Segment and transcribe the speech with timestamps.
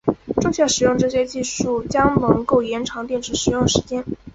[0.41, 4.03] 正确的使用这些技术将能够延长电池使用时间。